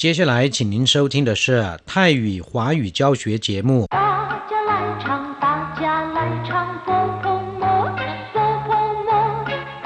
[0.00, 3.86] 接下来，请您收听的是泰语华语教学节目。
[3.90, 3.98] 大
[4.48, 5.04] 家来唱，
[5.38, 5.46] 大
[5.78, 5.82] 家
[6.16, 6.50] 来唱，
[6.86, 6.88] 佛
[7.22, 7.24] 风
[7.60, 7.64] 魔，
[8.32, 8.34] 佛
[8.66, 8.70] 风
[9.04, 9.10] 魔，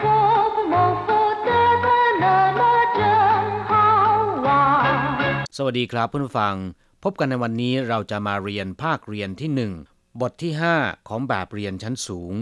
[0.00, 0.04] 佛
[0.54, 1.08] 不魔，佛
[1.46, 1.50] 得
[1.84, 1.86] 得
[2.22, 2.24] 那
[2.58, 2.60] 么
[2.96, 2.98] 真
[3.68, 3.72] 好
[4.44, 4.46] 玩。
[5.50, 6.54] สวัสดีครับเพื่อนผู้ฟัง
[7.02, 9.72] พบกันในวันนี้เราจะมาเรียนภาคเรียนที่หนึ่ง
[10.20, 12.34] บทที่ 5 ของแบบเรียนชั้นสูง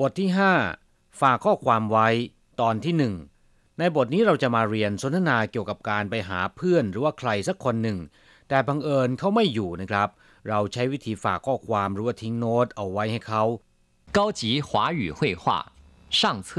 [0.00, 0.28] บทที่
[0.74, 2.08] 5 ฝากข้อความไว้
[2.60, 3.14] ตอนที่หนึ่ง
[3.79, 7.97] ในบทนี้เราจะมาเรียนสนทนาเกี่ยวกับการไปหาเพื่อนหรือว่าใครสักคนหนึ่ง
[8.49, 10.09] แต่บังเอิญเขาไม่อยู่นะครับ
[10.49, 13.43] เราใช้วิธีฝากข้อความหรือว่าทิ้งโน้ตเอาไว้ให้เขา
[14.17, 15.43] 高级华语绘画
[16.19, 16.49] 上册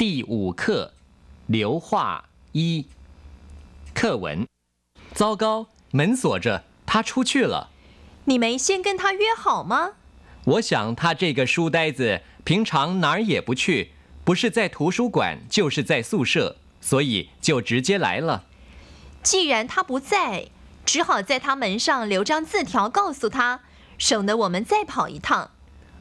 [0.00, 0.62] 第五课
[1.56, 1.86] 流画
[2.52, 2.86] 一
[3.98, 4.46] 课文。
[5.14, 7.70] 糟糕，门锁着，他出去了。
[8.26, 9.94] 你没先跟他约好吗？
[10.44, 13.92] 我想他这个书呆子平常哪儿也不去，
[14.24, 18.44] 不是在图书馆就是在宿舍，所以就直接来了。
[19.22, 20.48] 既然他不在，
[20.84, 23.60] 只好在他门上留张字条告诉他，
[23.98, 25.50] 省得我们再跑一趟。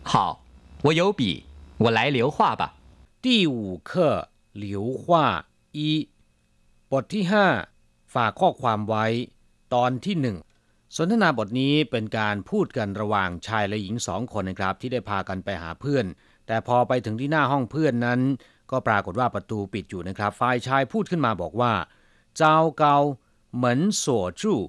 [0.04, 0.44] 好，
[0.84, 1.46] 我有笔，
[1.78, 2.76] 我来留画吧。
[3.22, 6.10] 第五课流画一
[6.90, 7.66] บทที่ 5
[8.14, 9.06] ฝากข้อความไว้
[9.74, 10.38] ตอนที่หนึ่ง
[10.96, 16.06] สนทนาบทนี้เป็นการพูดกันระหว่างชายและหญิงสองคนนะครับ ที่ได้พากันไปหาเพื่อน
[16.51, 18.21] แต่พอไปถึงที่หน้าห้องเพื่อนนั้น
[18.71, 21.73] ก็ปรากฏว่าประตูปิดอยู่นะครับฝ่ายชายพูดขึ้นมาบอกว่า
[22.37, 22.97] เจ้าเกา
[23.55, 24.61] เหมือนสวจู่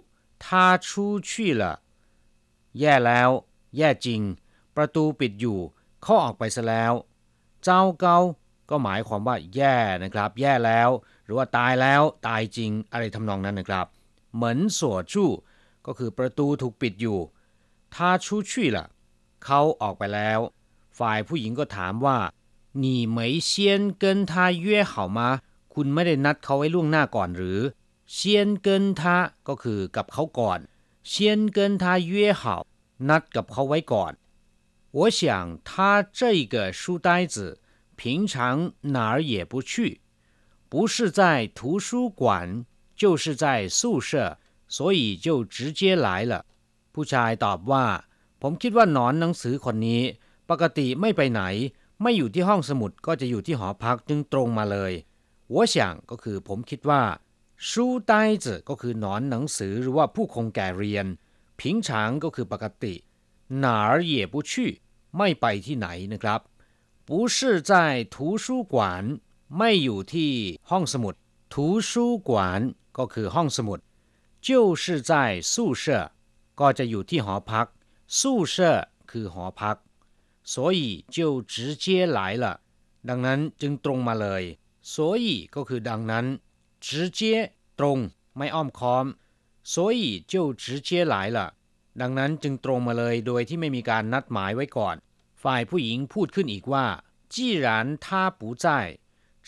[0.46, 1.76] ท่าชูชี่ละ
[2.80, 3.30] แย่แล้ว
[3.78, 4.22] แย่จริง
[4.76, 5.60] ประตูปิดอยู่
[6.02, 6.94] เขาออกไปซะแล้ว
[7.64, 8.18] เจ้าเกา
[8.70, 10.90] ก็หมายความว่าแย่นะครับ แย่แล้ว
[11.26, 13.86] หรือว่าตายแล้วตายจริงอะไรทำนองนั้นนะครับ
[14.36, 15.30] เหมือนสวจู่
[15.86, 17.20] ก็คือประตูถูกปิดอยู่
[17.96, 18.88] ท่าชูชี่ละ
[19.46, 20.40] เขาออกไปแล้ว
[20.99, 22.19] ฝ่ายผู้หญิงก็ถามว่า
[22.83, 22.85] 你
[23.17, 23.51] 没先
[24.03, 24.33] 跟他
[24.65, 25.19] 约好吗
[25.75, 27.61] คุณไม่ได้นัดเขาไว้ล่วงหน้าก่อนหรือ
[28.17, 28.17] 先
[28.67, 28.69] 跟
[29.01, 29.03] 他
[29.49, 30.59] ก็คือกับเขาก่อน
[31.11, 31.13] 先
[31.57, 32.43] 跟他约好
[33.09, 34.13] นัดกับเขาไว้ก่อน
[34.97, 35.21] 我想
[35.69, 36.21] 他这
[36.53, 37.37] 个书呆子
[37.99, 40.01] 平常哪儿也不去，
[40.71, 44.39] 不是在图书馆就是在宿舍，
[44.69, 46.45] 所以就直接来了。
[46.93, 47.85] ผู้ชายตอบว่า
[48.41, 50.03] ผมคิดว่าหนอนหนังสือคนนี้
[50.51, 51.43] ปกติไม่ไปไหน
[52.03, 54.93] ไม่อยู่ที่ห้องสมุดก็จะอยู่ที่หอพักจึงตรงมาเลย
[55.55, 55.75] 我想
[56.11, 57.03] ก็คือผมคิดว่า
[57.69, 57.71] 书
[58.11, 58.13] 呆
[58.45, 61.07] 子ก็คือหนอนหนังสือหรือว่าผู้คงแก่เรียน
[61.59, 61.89] 平常
[62.25, 62.95] ก็คือปกติ
[63.65, 64.53] 哪儿也不去
[65.17, 66.41] ไม่ไปที่ไหนนะครับ
[67.09, 67.37] 不是
[67.71, 67.73] 在
[68.15, 68.75] 图书馆
[69.59, 70.33] ไม่อยู่ที่
[70.71, 71.15] ห้องสมุด
[71.55, 71.55] 图
[71.91, 71.93] 书
[72.29, 72.31] 馆
[72.99, 73.79] ก็คือห้องสมุด
[74.47, 74.49] 就
[74.83, 75.13] 是在
[75.53, 75.85] 宿舍
[76.61, 77.67] ก็จะอยู่ที่หอพัก
[78.19, 78.21] 宿
[78.55, 78.57] 舍
[79.11, 79.77] คือหอพัก
[80.53, 82.47] 所以就直接来了
[83.09, 84.43] ดังนั้นจึงตรงมาเลย
[84.93, 84.95] 所
[85.25, 86.27] 以ก็คือดังนั้น
[86.87, 86.89] 直
[87.19, 87.21] 接
[87.79, 87.99] ตรง
[88.37, 89.07] ไม่อ้อมค้อม
[89.73, 90.01] 所以
[90.33, 91.39] 就直接来了
[92.01, 94.97] ดังนั้นจึงตรงมาเลยโดยที่ไม่มีการนัดหมายไว้ก่อน
[95.43, 96.87] ฝ่ายผู้หญิงพูดขึ้นอีกว่า
[97.35, 97.67] 既然
[98.05, 98.67] 他不在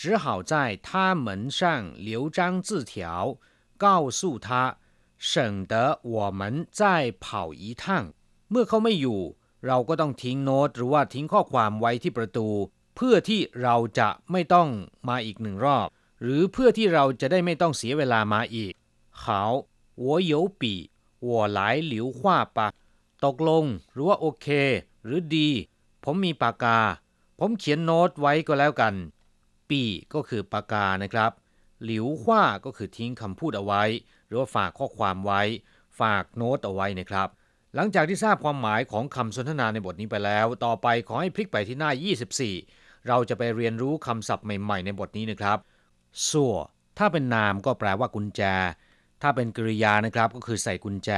[0.00, 0.52] 只好在
[0.86, 0.88] 他
[1.26, 1.60] 门上
[2.08, 2.94] 留张字条
[3.84, 4.48] 告诉他
[5.18, 8.12] 省得我们再跑一趟
[8.50, 9.20] เมื่อเขาไม่อยู่
[9.66, 12.48] เราก็ต้องทิ้งโน้ตหรือว่าทิ้งข้อความไว้ที่ประตู
[12.96, 14.68] เพื่อที่เราจะไม่ต้อง
[15.08, 15.88] มาอีกหนึ่งรอบ
[16.22, 18.72] หรือเพื่อที่เราจะได้ไม่ต้องเสียเวลามาอีก
[19.22, 19.24] 好
[20.04, 20.62] 我有笔
[21.28, 21.60] 我来
[21.92, 22.20] 留画
[22.56, 22.58] 吧
[23.24, 24.46] ตกลงหรือว่าโอเค
[25.04, 25.48] หรือดี
[26.04, 26.78] ผมมีปากกา
[27.38, 28.94] ผมเขียนโน้ตไว้ก็แล้วกัน
[29.70, 29.82] ปี
[30.14, 31.32] ก็คือปากกานะครับ
[31.84, 33.82] หลิวหว่าก็คือทิ้งคำพูดเอาไว้
[34.26, 35.42] หรือว่าฝากข้อความไว้
[36.00, 37.28] ฝากโน้ตเอาไว้นะครับ
[37.75, 41.91] หลังจากที่ทราบความหมายของคำสนทนาในบทนี้ไปแล้ว ต่อไปขอให้พลิกไปที่หน้า
[42.49, 45.57] 24 เราจะไปเรียนรู้คำศัพท์ใหม่ ๆ ในบทนี้นะครับ
[46.29, 46.55] สัว
[46.97, 48.41] ถ้าเป็นนามก็แปลว่ากุญแจ
[49.21, 51.09] ถ้าเป็นกริยานะครับก็คือใส่กุญแจ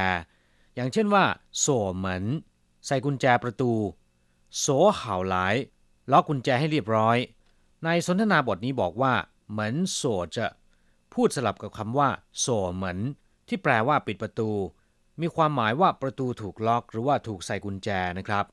[0.75, 1.23] อย่างเช่นว่า
[1.59, 1.67] โส
[1.97, 2.23] เหมือน
[2.85, 3.71] ใส่กุญแจประตู
[4.59, 4.65] โส
[4.97, 5.55] เห่าหลาย
[6.11, 7.17] ล็อกกุญแจให้เรียบร้อย
[7.85, 9.13] ในสนทนาบทนี้บอกว่า
[9.51, 10.03] เหมือนโส
[10.37, 10.45] จะ
[11.13, 12.97] พูดสลับกับคำว่าโสเหมือน
[13.47, 14.49] ที่แปลว่าปิดประตู
[15.21, 18.45] มีความหมายว่าประตูถูกล็อก หรือว่าถูกใส่กุญแจนะครับ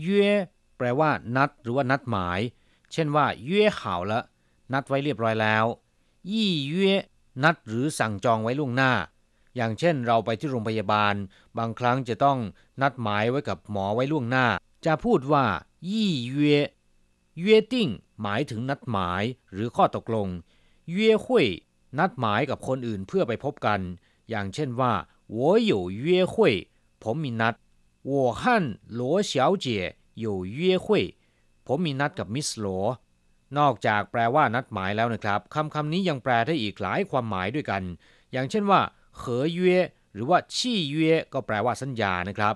[0.00, 0.28] เย่
[0.76, 2.40] แปลว่านัด หรือว่านัดหมาย
[2.92, 4.20] เช่นว่าเย่ข่าวละ
[4.72, 5.64] นัดไว้เรียบร้อยแล้ว
[6.30, 6.92] ยี่เย่
[7.44, 8.92] นัดหรือสั่งจองไว้ล่วงหน้า
[9.56, 11.14] อย่างเช่นเราไปที่โรงพยาบาล
[11.58, 12.38] บางครั้งจะต้อง
[12.82, 14.46] นัดหมายไว้กับหมอไว้ล่วงหน้า
[14.86, 15.44] จะพูดว่า
[15.90, 16.56] ยี่เย่
[17.40, 17.88] เย่ติ้ง
[18.22, 19.22] หมายถึงนัดหมาย
[19.52, 20.28] หรือข้อตกลง
[20.92, 21.46] เย่หุย
[21.98, 23.80] นัดหมายกับคนอื่นเพื่อไปพบกัน
[24.30, 24.92] อย่างเช่นว่า
[25.37, 26.35] 我有约会
[27.03, 27.55] ผมมีนัด
[28.09, 28.41] 我和
[28.99, 29.01] 罗
[29.31, 29.33] 小
[29.65, 29.67] 姐
[30.23, 30.85] 有约会
[31.67, 32.67] ผมมีนัดกับมิสโหล
[33.57, 37.81] นอกจากแปลว่านัดหมายแล้วนะครับคำคำนี้ยังแปลได้อีกหลายความหมายด้วยกัน
[38.31, 38.81] อย่างเช่นว่า
[39.17, 39.77] เหอเย่
[40.13, 42.55] หรือว่าชี่เย่ก็แปลว่าสัญญานะครับ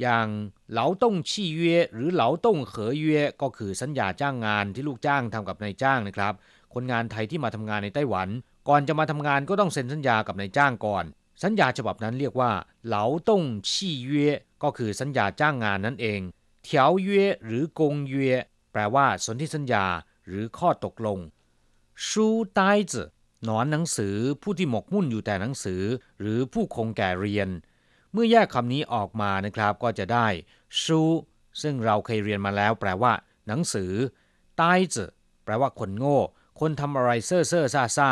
[0.00, 0.26] อย่าง
[0.72, 6.34] เหลาต้งชี่เย่หรือเหลาต้งเหอเย่ก็คือสัญญาจ้างงานที่ลูกจ้างทำกับนายจ้างนะครับ
[6.74, 8.28] คนงานไทยที่มาทำงานในไต้หวัน
[8.68, 11.04] ก่อนจะมาทำงานก็ต้องเซ็นสัญญากับนายจ้างก่อน
[11.41, 12.51] สัญญาฉบับนั้นเรียกว่า
[12.85, 14.27] เหลาต้งชี่เย่
[14.63, 16.19] ก็คือสัญญาจ้างงานนั่นเอง
[16.63, 18.31] เถียวเย่หรือกงเย่
[18.71, 19.85] แปลว่าสนธิสัญญา
[20.27, 21.19] หรือข้อตกลง
[22.07, 22.93] ชูไต้จ
[23.43, 25.83] หนอนหนังสือผู้ที่หมกมุ่นอยู่แต่หนังสือ
[26.19, 27.49] หรือผู้คงแก่เรียน
[28.11, 30.27] เมื่อแยกคำนี้ออกมานะครับก็จะได้
[30.81, 31.01] ชู
[31.61, 33.13] ซึ่งเราเคยเรียนมาแล้ว แปลว่า
[33.47, 33.91] หนังสือ
[34.57, 34.95] ไต้จ
[35.43, 36.19] แปลว่าคนโง่
[36.59, 38.09] คนทำอะไรเซ่อเซ่อซ่าซ่า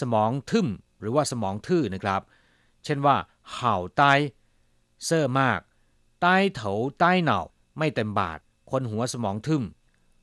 [0.00, 0.68] สมองทึม
[1.00, 2.20] หรือว่าสมองทื่อนะครับ
[2.84, 3.16] เช่นว่า
[3.52, 4.12] เห่าไต้
[5.04, 5.60] เซ่อมาก
[6.22, 7.40] ใต้เถาใต้เหนา
[7.78, 8.38] ไม่เต็มบาท
[8.70, 9.62] คนหัวสมองทึม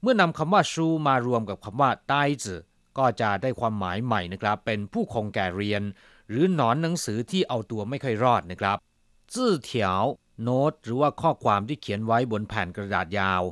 [0.02, 2.62] เมื่อนำคำว่าชูมารวมกับคำว่าใต้จื่อ
[2.98, 5.84] ก็จะได้ความหมายใหม่นะครับ เป็นผู้คงแก่เรียน
[6.30, 8.78] หรือหนอนหนังสือที่เอาตัวไม่ค่อยรอดนะครับ
[9.34, 10.04] จื่อเถียว
[10.44, 13.44] โน้ตหรือว่าข้อความที่เขียนไว้บนแผ่นกระดาษยาว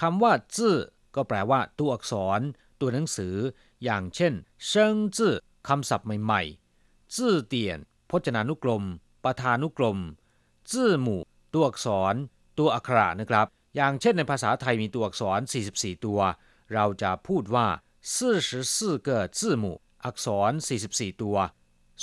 [0.00, 0.76] คำว่าจื่อ
[1.14, 2.40] ก็แปลว่าตัวอักษร
[2.80, 3.34] ตัวหนังสือ
[3.84, 4.32] อย่างเช่น
[4.68, 5.34] เซิงจื่อ
[5.68, 7.78] คำศัพท์ใหม่ๆจื่อเตียน
[8.25, 8.83] จนานุกรม
[9.23, 9.99] ประธานุกรม
[10.71, 11.21] จื่อหมู่
[11.53, 12.15] ตัวอักษร
[12.57, 15.39] ตัวอักขระนะครับ อย่างเช่นในภาษาไทยมีตัวอักษร
[15.71, 16.19] 44 ตัว
[16.73, 17.67] เราจะพูดว่า
[18.37, 19.65] 44个字母
[20.05, 20.51] อักษร
[20.87, 21.37] 44 ตัว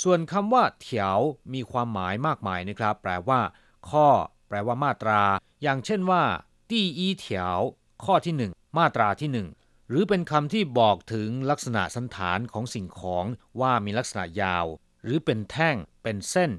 [0.03, 1.19] ส่วนคำว่าเถียว
[1.53, 3.41] มีความหมายมากมายนะครับ แปลว่า
[3.89, 4.07] ข้อ
[4.47, 5.21] แปลว่ามาตรา
[5.63, 6.23] อย่างเช่นว่า
[6.69, 7.59] ตีอีเถียว
[8.05, 9.29] ข้อที่ 1 มาตราที่
[9.63, 13.25] 1 หรือเป็นคำที่บอกถึงลักษณะสันฐานของสิ่งของ
[13.61, 14.65] ว่ามีลักษณะยาว
[15.04, 16.50] หรือเป็นแท่งเป็นเส้น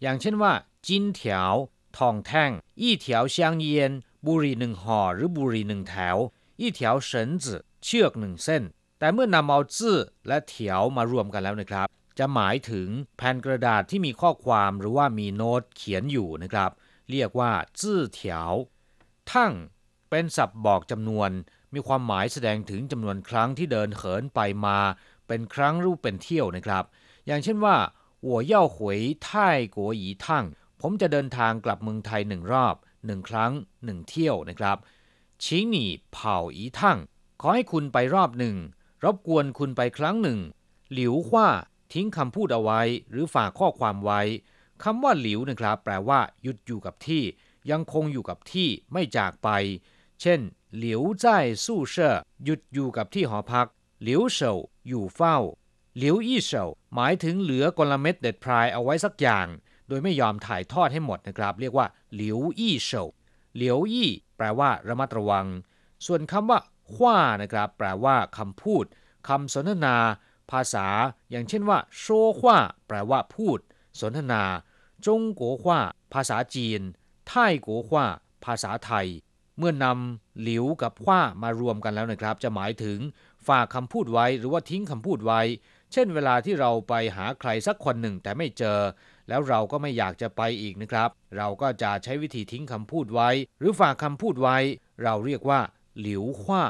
[0.00, 0.52] อย่างเช่นว่า
[0.86, 1.54] จินเถียว
[1.98, 2.50] ทองแท่ง
[2.80, 3.92] อี้เถียวเชียงเยียน
[4.26, 6.16] บุรีหนึ่งห่อหรือบุรีหนึ่งแถว
[6.60, 8.62] อี้เถียวเฉินจื่อเชือกหนึ่งเส้น
[8.98, 9.98] แต่เมื่อนำเอาจื้อ
[10.28, 16.70] และเถียวมารวมกันแล้วนะครับ จะหมายถึงแผ่นกระดาษที่มีข้อความหรือว่ามีโน้ตเขียนอยู่นะครับ
[17.10, 18.52] เรียกว่าจื้อเถียว
[19.32, 19.52] ทั้ง
[20.10, 21.30] เป็นศัพท์บอกจำนวน
[21.74, 24.78] มีความหมายแสดงถึงจำนวนครั้งที่เดินเขินไปมา
[25.28, 26.84] เป็นครั้งรูปเป็นเที่ยวนะครับ
[27.28, 27.76] อย่างเช่นว่า
[28.24, 30.44] หัวเย่าหวยท่ายกัวยทั่ง
[30.80, 32.74] ผมจะเดินทางกลับเมืองไทยหนึ่งรอบ
[33.06, 33.52] หนึ่งครั้ง
[33.84, 34.76] หนึ่งเที่ยวนะครับ
[35.44, 36.98] ชิงหนีเผาอีทั่ง
[37.40, 38.56] ขอให้คุณไปรอบหนึ่ง
[39.04, 40.38] รบกวนคุณไปครั้งหนึ่ง
[40.92, 41.48] หลิวว่า
[41.92, 42.80] ทิ้งคำพูดเอาไว้
[43.10, 44.20] หรือฝากข้อความไว้
[44.82, 47.22] คำว่าหลิวนะครับ แปลว่าหยุดอยู่กับที่
[47.70, 49.48] ยังคงอยู่กับที่ไม่จากไป
[50.20, 50.40] เช่น
[50.78, 51.26] หลิวใจ
[51.64, 52.14] สู้เชอ
[52.44, 53.68] หยุดอยู่กับที่หอพัก
[54.02, 54.52] หลิวเฉา
[54.88, 55.38] อยู่เฝ้า
[55.98, 56.64] หลิวอี้เฉา
[56.94, 59.46] หมายถึงเหลือกลเม็ดเด็ดพรายเอาไว้สักอย่าง
[59.88, 63.04] โดยไม่ยอมถ่ายทอดให้หมดนะครับ เรียกว่าหลิวอี้เฉา
[63.56, 65.46] หลิวอี้แปลว่าระมัดระวัง
[66.06, 66.58] ส่วนคำว่า
[66.94, 68.84] ขว้านะครับ แปลว่าคำพูด
[69.28, 69.96] คำสนทนา
[70.50, 70.86] ภาษา
[71.30, 72.04] อย่างเช่นว่าโช
[72.40, 72.58] ขว้า
[72.88, 73.58] แปลว่าพูด
[74.00, 74.42] สนทนา
[75.06, 75.80] จงกัวขว้า
[76.14, 76.80] ภาษาจีน
[77.28, 78.04] ไทยกัวขว้า
[78.44, 79.06] ภาษาไทย
[79.58, 82.98] เมื่อนำหลิวกับขว้ามารวมกันแล้วนะครับ จะหมายถึง
[83.48, 85.40] ฝากคำพูดไว้หรือว่าทิ้งคำพูดไว้
[85.91, 88.79] เช่นเวลาที่เราไปหาใครสักคนหนึ่งแต่ไม่เจอ
[89.29, 93.29] แล้วเราก็ไม่อยากจะไปอีกนะครับ เราก็จะใช้วิธีทิ้งคำพูดไว้
[93.59, 94.57] หรือฝากคำพูดไว้
[95.03, 95.59] เราเรียกว่า
[95.99, 96.63] หลิวขว้า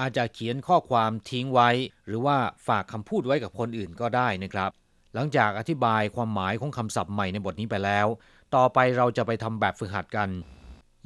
[0.00, 1.70] อาจจะเขียนข้อความทิ้งไว้
[2.06, 4.70] หรือว่าฝากคำพูดไว้กับคนอื่นก็ได้นะครับ
[5.14, 8.06] หลังจากอธิบายความหมายของคำศัพท์ใหม่ในบทนี้ไปแล้ว
[8.54, 10.28] ต่อไปเราจะไปทำแบบฝึกหัดกัน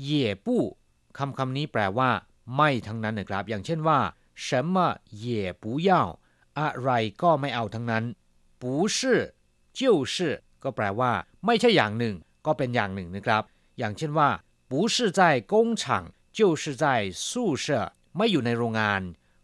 [0.02, 0.62] เย่ปู้
[1.18, 2.10] คำคำนี้แปลว่า
[2.56, 3.98] ไม่ทั้งนั้นนะครับ อย่างเช่นว่า
[4.46, 4.76] 什么
[5.24, 5.26] 也
[5.62, 5.90] 不要
[6.58, 6.90] อะไร
[7.22, 8.04] ก็ไม่เอาทั้งนั้น
[8.60, 8.64] 不
[8.96, 8.96] 是
[9.78, 9.80] 就
[10.12, 10.14] 是
[10.62, 11.12] ก็แปลว่า
[11.46, 12.14] ไม่ใช่อย่างหนึ่ง
[12.46, 13.42] ก็เป็นอย่างหนึ่งนะครับ
[13.78, 14.28] อย่างเช่นว่า
[14.70, 15.20] 不是在
[15.52, 15.82] 工厂
[16.38, 16.84] 就是在
[17.28, 17.30] 宿
[17.64, 17.66] 舍
[18.16, 19.02] ไม่อยู่ในโรงงาน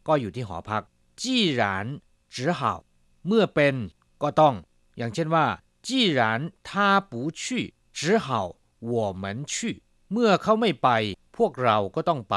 [0.09, 0.83] ก็อยู่ที่หอพัก
[1.21, 1.87] จีหราน
[2.35, 2.73] จือเห่า
[3.27, 3.75] เมื่อเป็น
[4.23, 4.55] ก็ต้อง
[4.99, 5.47] อย่างเช่นว่า
[5.87, 6.71] จีหราน他
[7.11, 7.43] 不去
[7.99, 8.27] 只好
[8.91, 9.55] 我们去
[10.13, 10.89] เมื่อเขาไม่ไป
[11.37, 12.37] พวกเราก็ต้องไป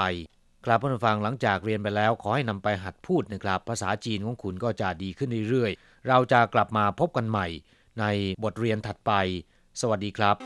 [0.66, 7.46] ครับผู้ฟังหลังจากเรียนไปแล้ว ขอให้นำไปหัดพูดนะครับ ภาษาจีนของคุณก็จะดีขึ้นเรื่อยๆ เราจะกลับมาพบกันใหม่
[8.00, 8.04] ใน
[8.44, 9.12] บทเรียนถัดไป
[9.80, 10.36] สวัสดีครับ